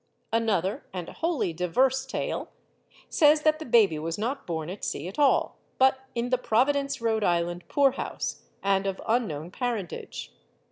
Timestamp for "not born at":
4.17-4.83